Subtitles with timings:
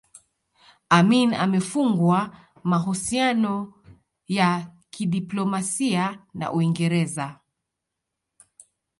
[0.97, 3.73] Amin amefungwa mahusiano
[4.27, 7.39] ya kidiplomasia na Uingereza